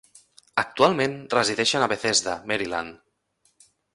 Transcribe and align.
Actualment 0.61 1.13
resideixen 1.33 1.85
a 1.87 1.91
Bethesda, 1.93 2.35
Maryland. 2.53 3.67